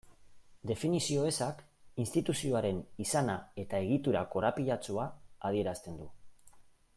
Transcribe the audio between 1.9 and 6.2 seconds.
instituzioaren izana eta egitura korapilatsua adierazten du.